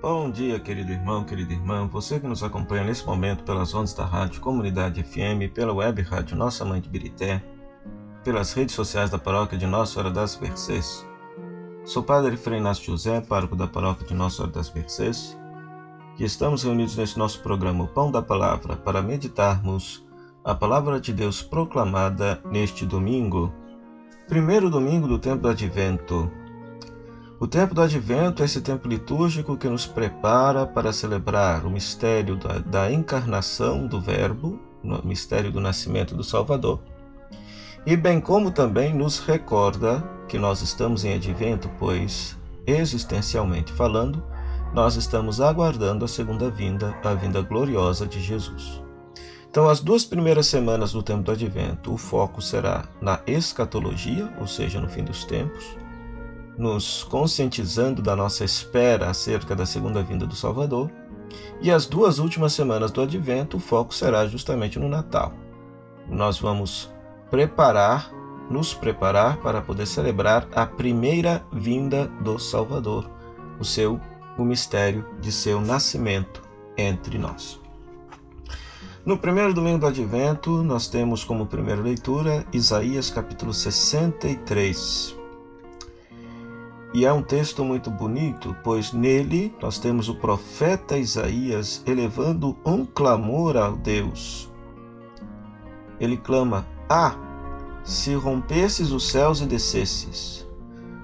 [0.00, 4.04] Bom dia, querido irmão, querida irmã, você que nos acompanha nesse momento pelas ondas da
[4.04, 7.42] Rádio Comunidade FM, pela web Rádio Nossa Mãe de Birité,
[8.22, 11.04] pelas redes sociais da paróquia de Nossa Senhora das Mercês.
[11.82, 15.36] Sou Padre Frei Inácio José, pároco da paróquia de Nossa Senhora das Mercês,
[16.18, 20.04] e estamos reunidos nesse nosso programa O Pão da Palavra para meditarmos
[20.44, 23.50] a palavra de Deus proclamada neste domingo,
[24.28, 26.30] primeiro domingo do tempo do Advento,
[27.38, 32.36] o tempo do Advento é esse tempo litúrgico que nos prepara para celebrar o mistério
[32.36, 36.80] da, da encarnação do Verbo, o mistério do nascimento do Salvador,
[37.84, 42.36] e bem como também nos recorda que nós estamos em Advento, pois,
[42.66, 44.22] existencialmente falando,
[44.72, 48.82] nós estamos aguardando a segunda vinda, a vinda gloriosa de Jesus.
[49.48, 54.46] Então, as duas primeiras semanas do tempo do Advento, o foco será na escatologia, ou
[54.46, 55.78] seja, no fim dos tempos,
[56.56, 60.90] nos conscientizando da nossa espera acerca da segunda vinda do Salvador.
[61.60, 65.32] E as duas últimas semanas do Advento, o foco será justamente no Natal.
[66.08, 66.90] Nós vamos
[67.30, 68.12] preparar,
[68.50, 73.10] nos preparar para poder celebrar a primeira vinda do Salvador,
[73.58, 74.00] o seu
[74.38, 76.42] o mistério de seu nascimento
[76.76, 77.60] entre nós.
[79.04, 85.15] No primeiro domingo do Advento, nós temos como primeira leitura Isaías capítulo 63.
[86.96, 92.86] E é um texto muito bonito, pois nele nós temos o profeta Isaías elevando um
[92.86, 94.50] clamor a Deus.
[96.00, 97.14] Ele clama: Ah,
[97.84, 100.48] se rompesses os céus e descesses,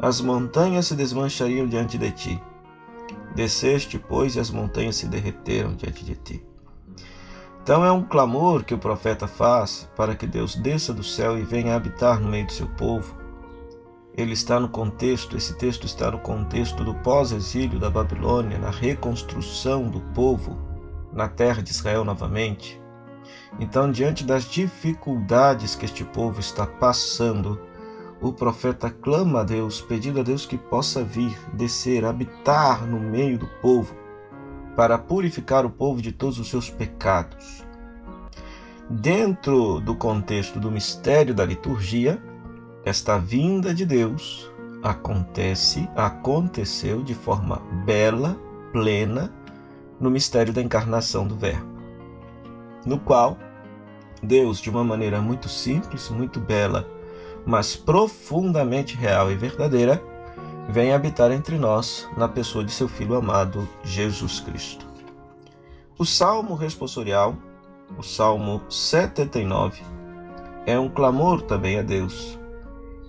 [0.00, 2.42] as montanhas se desmanchariam diante de ti.
[3.34, 6.46] Desceste, pois, e as montanhas se derreteram diante de ti.
[7.62, 11.42] Então é um clamor que o profeta faz para que Deus desça do céu e
[11.42, 13.22] venha habitar no meio do seu povo
[14.16, 19.88] ele está no contexto, esse texto está no contexto do pós-exílio da Babilônia, na reconstrução
[19.88, 20.56] do povo
[21.12, 22.80] na terra de Israel novamente.
[23.58, 27.60] Então, diante das dificuldades que este povo está passando,
[28.20, 33.38] o profeta clama a Deus, pedindo a Deus que possa vir, descer, habitar no meio
[33.38, 33.94] do povo,
[34.76, 37.64] para purificar o povo de todos os seus pecados.
[38.90, 42.20] Dentro do contexto do mistério da liturgia,
[42.84, 44.50] esta vinda de Deus
[44.82, 48.36] acontece, aconteceu de forma bela,
[48.72, 49.32] plena,
[49.98, 51.66] no mistério da encarnação do Verbo,
[52.84, 53.38] no qual
[54.22, 56.88] Deus, de uma maneira muito simples, muito bela,
[57.46, 60.02] mas profundamente real e verdadeira,
[60.68, 64.86] vem habitar entre nós na pessoa de seu Filho amado, Jesus Cristo.
[65.98, 67.36] O salmo responsorial,
[67.96, 69.82] o salmo 79,
[70.66, 72.38] é um clamor também a Deus,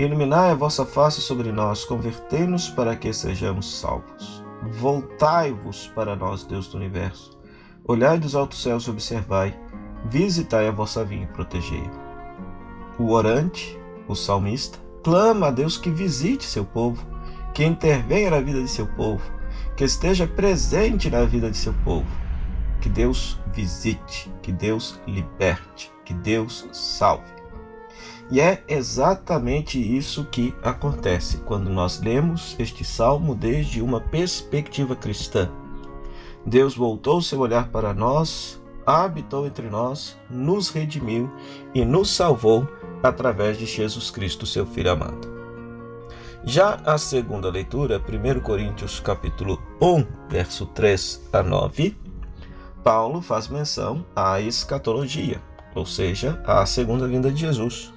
[0.00, 4.42] Iluminai a vossa face sobre nós, convertei-nos para que sejamos salvos.
[4.62, 7.38] Voltai-vos para nós, Deus do universo.
[7.84, 9.54] Olhai dos altos céus e observai,
[10.06, 11.90] visitai a vossa vinha e protegei-a.
[12.98, 13.78] O orante,
[14.08, 17.06] o salmista, clama a Deus que visite seu povo,
[17.52, 19.30] que intervenha na vida de seu povo,
[19.76, 22.08] que esteja presente na vida de seu povo.
[22.80, 27.39] Que Deus visite, que Deus liberte, que Deus salve.
[28.30, 35.50] E é exatamente isso que acontece quando nós lemos este salmo desde uma perspectiva cristã.
[36.46, 41.28] Deus voltou seu olhar para nós, habitou entre nós, nos redimiu
[41.74, 42.68] e nos salvou
[43.02, 45.28] através de Jesus Cristo, seu Filho amado.
[46.44, 51.96] Já a segunda leitura, 1 Coríntios capítulo 1, verso 3 a 9,
[52.82, 55.42] Paulo faz menção à escatologia,
[55.74, 57.92] ou seja, à segunda vinda de Jesus.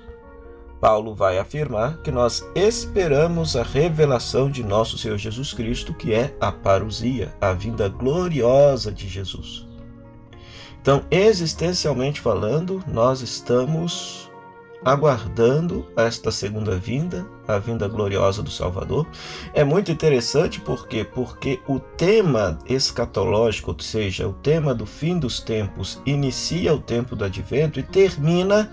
[0.84, 6.36] Paulo vai afirmar que nós esperamos a revelação de nosso Senhor Jesus Cristo, que é
[6.42, 9.66] a parousia, a vinda gloriosa de Jesus.
[10.82, 14.30] Então, existencialmente falando, nós estamos
[14.84, 19.08] aguardando esta segunda vinda, a vinda gloriosa do Salvador.
[19.54, 25.40] É muito interessante porque porque o tema escatológico, ou seja, o tema do fim dos
[25.40, 28.70] tempos, inicia o tempo do advento e termina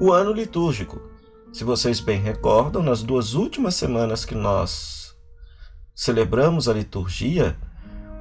[0.00, 1.14] o ano litúrgico.
[1.56, 5.16] Se vocês bem recordam, nas duas últimas semanas que nós
[5.94, 7.56] celebramos a liturgia,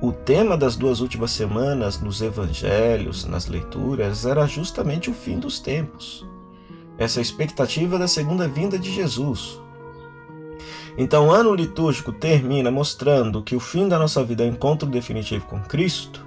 [0.01, 5.59] o tema das duas últimas semanas nos evangelhos, nas leituras, era justamente o fim dos
[5.59, 6.25] tempos.
[6.97, 9.59] Essa expectativa da segunda vinda de Jesus.
[10.97, 14.87] Então, o ano litúrgico termina mostrando que o fim da nossa vida é o encontro
[14.87, 16.25] definitivo com Cristo.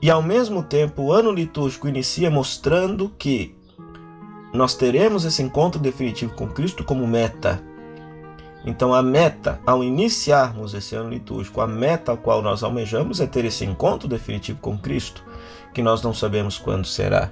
[0.00, 3.62] E ao mesmo tempo, o ano litúrgico inicia mostrando que
[4.54, 7.60] nós teremos esse encontro definitivo com Cristo como meta.
[8.64, 13.26] Então, a meta, ao iniciarmos esse ano litúrgico, a meta ao qual nós almejamos é
[13.26, 15.24] ter esse encontro definitivo com Cristo,
[15.74, 17.30] que nós não sabemos quando será.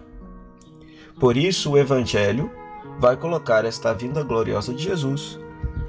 [1.18, 2.50] Por isso, o Evangelho
[2.98, 5.38] vai colocar esta vinda gloriosa de Jesus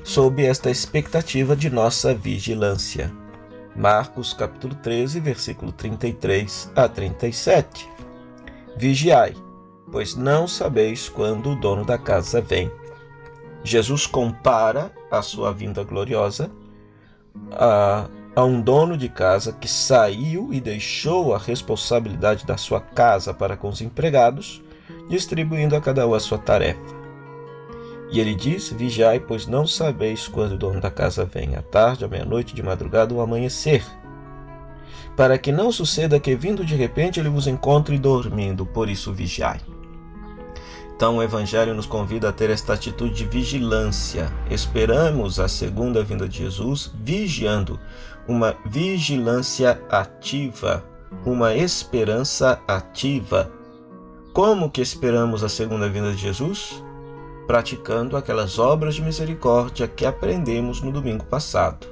[0.03, 3.11] sob esta expectativa de nossa vigilância.
[3.75, 7.89] Marcos capítulo 13, versículo 33 a 37.
[8.77, 9.33] Vigiai,
[9.93, 12.71] pois não sabeis quando o dono da casa vem.
[13.63, 16.49] Jesus compara a sua vinda gloriosa
[17.51, 23.35] a, a um dono de casa que saiu e deixou a responsabilidade da sua casa
[23.35, 24.63] para com os empregados,
[25.07, 27.03] distribuindo a cada um a sua tarefa.
[28.11, 32.03] E ele diz: Vigiai, pois não sabeis quando o dono da casa vem, à tarde,
[32.03, 33.85] à meia-noite, de madrugada ou amanhecer.
[35.15, 39.61] Para que não suceda que, vindo de repente, ele vos encontre dormindo, por isso vigiai.
[40.95, 44.31] Então, o Evangelho nos convida a ter esta atitude de vigilância.
[44.49, 47.79] Esperamos a segunda vinda de Jesus vigiando,
[48.27, 50.83] uma vigilância ativa,
[51.25, 53.51] uma esperança ativa.
[54.33, 56.83] Como que esperamos a segunda vinda de Jesus?
[57.45, 61.87] praticando aquelas obras de misericórdia que aprendemos no domingo passado,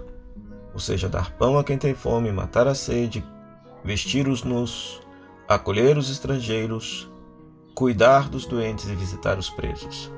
[0.73, 3.23] ou seja, dar pão a quem tem fome, matar a sede,
[3.83, 5.01] vestir os nus,
[5.47, 7.10] acolher os estrangeiros,
[7.73, 10.11] cuidar dos doentes e visitar os presos.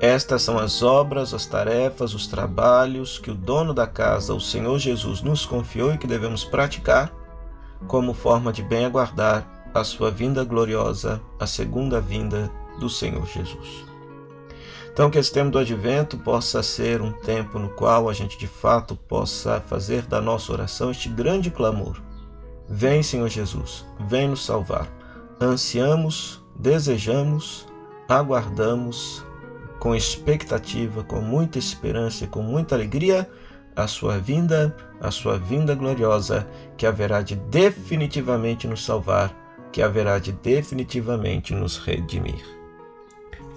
[0.00, 4.78] Estas são as obras, as tarefas, os trabalhos que o dono da casa, o Senhor
[4.78, 7.10] Jesus, nos confiou e que devemos praticar
[7.86, 13.84] como forma de bem aguardar a sua vinda gloriosa, a segunda vinda do Senhor Jesus.
[14.92, 18.46] Então, que esse tempo do advento possa ser um tempo no qual a gente de
[18.46, 22.00] fato possa fazer da nossa oração este grande clamor:
[22.66, 24.95] Vem, Senhor Jesus, vem nos salvar.
[25.40, 27.66] Ansiamos, desejamos,
[28.08, 29.24] aguardamos
[29.78, 33.28] com expectativa, com muita esperança e com muita alegria
[33.74, 36.48] a sua vinda, a sua vinda gloriosa,
[36.78, 39.34] que haverá de definitivamente nos salvar,
[39.70, 42.42] que haverá de definitivamente nos redimir.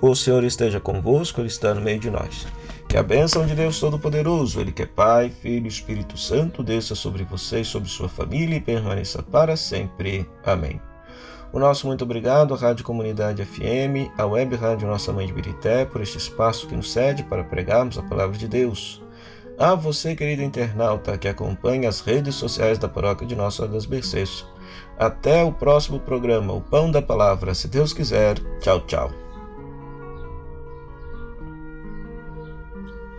[0.01, 2.45] O Senhor esteja convosco, Ele está no meio de nós.
[2.87, 6.95] Que a bênção de Deus Todo-Poderoso, Ele que é Pai, Filho e Espírito Santo, desça
[6.95, 10.27] sobre vocês, sobre sua família e permaneça para sempre.
[10.43, 10.88] Amém.
[11.51, 15.83] O nosso muito obrigado à Rádio Comunidade FM, à Web Rádio Nossa Mãe de Birité,
[15.83, 19.01] por este espaço que nos cede para pregarmos a Palavra de Deus.
[19.57, 23.87] A você, querido internauta, que acompanha as redes sociais da Paróquia de Nossa Senhora das
[23.87, 24.45] Mercês.
[24.97, 28.37] Até o próximo programa, o Pão da Palavra, se Deus quiser.
[28.59, 29.28] Tchau, tchau.